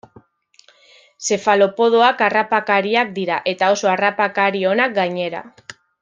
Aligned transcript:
Zefalopodoak 1.25 2.23
harrapakariak 2.27 3.11
dira, 3.21 3.37
eta 3.55 3.69
oso 3.77 3.91
harrapakari 3.95 4.63
onak 4.75 4.97
gainera. 5.01 5.43